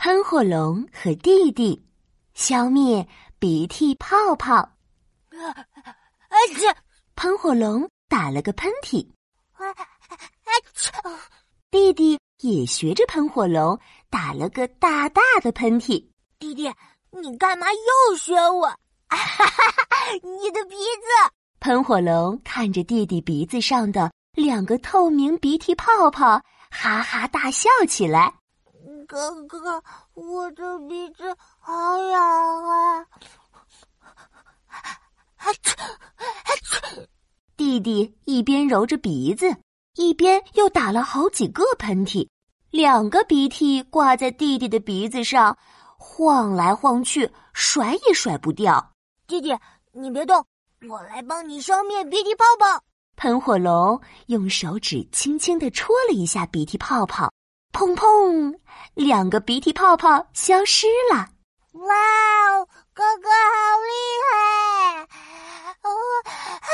[0.00, 1.84] 喷火龙和弟弟
[2.32, 3.08] 消灭
[3.40, 4.54] 鼻涕泡泡。
[4.54, 4.70] 啊
[6.56, 6.72] 切！
[7.16, 9.04] 喷火龙打了个喷嚏，
[9.54, 9.76] 啊啊
[10.72, 10.92] 切！
[11.72, 13.76] 弟弟也学着喷火龙
[14.08, 16.08] 打了个大大的喷嚏。
[16.38, 16.72] 弟弟，
[17.10, 18.68] 你干嘛又学我？
[19.08, 20.12] 哈哈哈！
[20.22, 21.32] 你的鼻子！
[21.58, 26.40] 喷火龙看着弟弟鼻子上的两个透明鼻涕泡泡，
[26.70, 28.37] 哈哈大笑起来。
[29.08, 29.82] 哥哥，
[30.12, 33.06] 我的鼻子好痒啊！
[37.56, 39.56] 弟弟一边揉着鼻子，
[39.94, 42.28] 一边又打了好几个喷嚏，
[42.70, 45.56] 两个鼻涕挂在弟弟的鼻子上，
[45.96, 48.92] 晃来晃去，甩也甩不掉。
[49.26, 49.56] 弟弟，
[49.92, 50.44] 你别动。
[50.86, 52.84] 我来帮你消灭鼻涕泡泡。
[53.16, 57.32] 喷火龙用手指轻轻的戳了一下鼻涕泡泡，
[57.78, 58.58] 砰砰，
[58.94, 61.28] 两个鼻涕泡泡消失了。
[61.74, 61.94] 哇
[62.58, 63.94] 哦，哥哥好厉
[64.26, 65.02] 害！
[65.84, 65.90] 哦，
[66.26, 66.66] 啊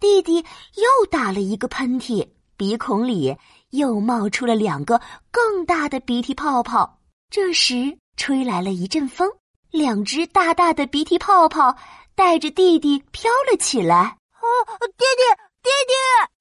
[0.00, 0.44] 弟弟
[0.74, 3.36] 又打了一个喷嚏，鼻孔里
[3.70, 5.00] 又冒出了两个
[5.30, 6.98] 更大的鼻涕泡泡。
[7.30, 9.30] 这时，吹来了一阵风，
[9.70, 11.76] 两只大大的鼻涕泡泡。
[12.16, 14.18] 带着弟弟飘了起来。
[14.40, 14.44] 哦，
[14.80, 15.22] 弟弟，
[15.62, 15.94] 弟弟！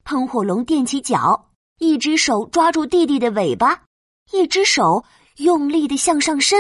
[0.04, 1.49] 喷火龙踮起脚，
[1.80, 3.84] 一只手抓住弟弟的尾巴，
[4.32, 5.04] 一只手
[5.38, 6.60] 用力的向上伸。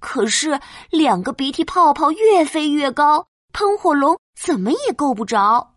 [0.00, 5.74] 可是两个鼻涕泡泡越飞越高，喷火龙怎么也够不着。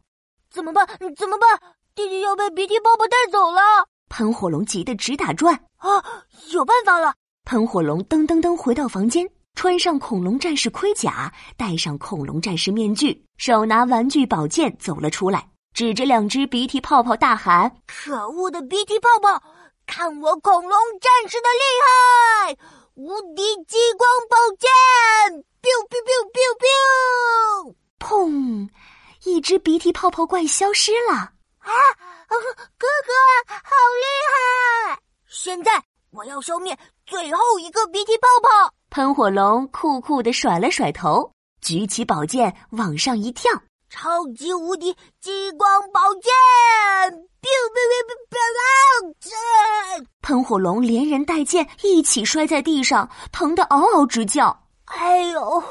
[0.51, 0.85] 怎么办？
[1.15, 1.59] 怎么办？
[1.95, 3.61] 弟弟要被鼻涕泡泡带走了！
[4.09, 5.55] 喷火龙急得直打转。
[5.77, 6.03] 啊，
[6.51, 7.13] 有办法了！
[7.45, 9.27] 喷火龙噔噔噔回到房间。
[9.55, 19.39] 穿上恐龙战士盔甲，戴上恐龙战士面具，手拿玩具宝剑走了出来，指着两只鼻涕泡泡大喊：“可恶的鼻涕泡泡，
[19.86, 22.58] 看我恐龙战士的厉害！
[22.95, 24.67] 无敌激光宝剑
[25.61, 26.50] ！biu biu biu biu
[27.69, 27.75] biu！
[28.00, 28.67] 砰！
[29.25, 31.13] 一只鼻涕泡泡怪消失了。
[31.13, 31.72] 啊，
[32.28, 33.69] 哥哥好
[34.01, 35.00] 厉害！
[35.30, 36.75] 现在我要消灭
[37.06, 38.74] 最后一个鼻涕泡泡。
[38.90, 41.31] 喷火龙酷酷的甩了甩头，
[41.62, 43.51] 举起宝剑往上一跳，
[43.90, 46.31] 超级无敌激光宝剑
[47.42, 48.38] ！biu biu biu biu
[49.22, 50.06] biu！
[50.22, 54.56] 喷火龙连人带剑一起摔在地上，疼得嗷嗷直叫。
[54.86, 55.64] 哎呦，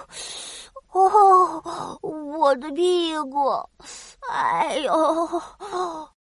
[0.92, 3.50] 哦，我的屁股！
[4.30, 4.92] 哎呦，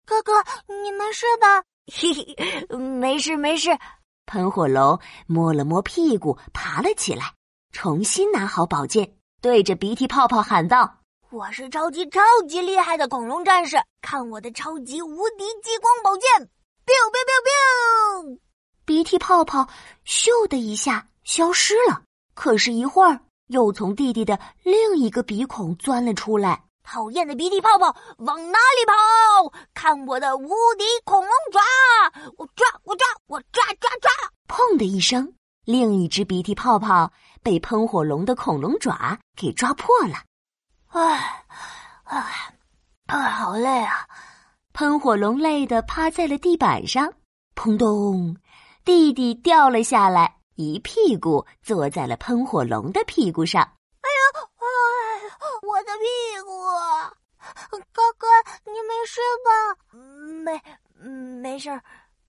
[0.04, 0.32] 哥哥，
[0.82, 1.62] 你没事吧？
[1.90, 3.70] 嘿嘿，没事没事。
[4.26, 7.32] 喷火龙摸了摸屁股，爬了起来，
[7.72, 9.10] 重新拿好宝剑，
[9.40, 10.97] 对着鼻涕泡泡喊道
[11.30, 16.30] ：“我是超级超级厉害的恐龙战士，看我的超级无敌激光宝剑
[16.86, 18.38] ！”biu biu biu biu，
[18.86, 19.68] 鼻涕泡泡
[20.06, 22.02] 咻的一下消失了，
[22.32, 26.64] 可是，一会儿又从弟弟的另一个鼻孔钻了出来。
[26.82, 29.52] 讨厌的鼻涕泡泡，往哪里跑？
[29.74, 31.60] 看我的无敌恐龙爪！
[32.38, 34.10] 我抓，我抓，我抓抓抓！
[34.48, 35.30] 砰的一声，
[35.66, 37.12] 另一只鼻涕泡泡
[37.42, 40.14] 被喷火龙的恐龙爪给抓破了。
[40.88, 41.44] 唉，
[42.04, 42.24] 唉，
[43.06, 44.06] 唉，好累啊！
[44.72, 47.12] 喷火龙累得趴在了地板上。
[47.54, 48.36] 砰咚，
[48.84, 53.70] 弟弟掉了下来，一屁股坐在了喷火龙的屁股上。
[55.62, 56.50] 我的屁股，
[57.92, 58.26] 哥哥，
[58.64, 59.50] 你没事吧？
[60.42, 60.62] 没，
[61.42, 61.82] 没事儿。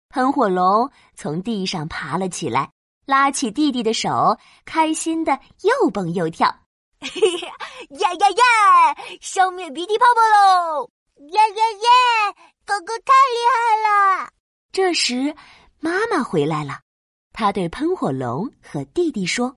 [0.09, 2.69] 喷火龙从地上爬了起来，
[3.05, 6.53] 拉起弟弟的手，开心的又蹦又跳。
[7.01, 9.17] 耶耶耶！
[9.21, 10.89] 消灭鼻涕泡泡喽！
[11.17, 11.87] 耶耶耶！
[12.65, 14.29] 狗狗太厉害了。
[14.71, 15.35] 这时，
[15.79, 16.81] 妈妈回来了，
[17.33, 19.55] 她对喷火龙和弟弟说：“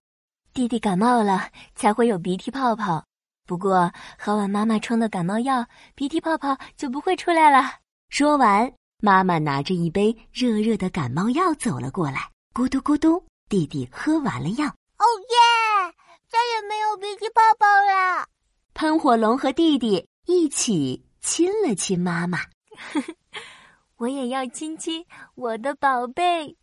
[0.54, 3.04] 弟弟感冒了，才会有鼻涕泡泡。”
[3.44, 7.72] 不过喝完妈妈冲的感冒药，鼻涕泡泡就不会出来了。
[8.09, 8.72] 说完，
[9.03, 12.30] 妈妈拿着一杯热热的感冒药走了过来。
[12.54, 14.66] 咕嘟咕嘟，弟弟喝完了药。
[14.66, 15.36] 哦耶！
[16.33, 18.27] 再也没有鼻涕泡泡啦。
[18.73, 22.39] 喷火龙和弟弟一起亲了亲妈妈。
[23.99, 26.57] 我也要亲亲我的宝贝。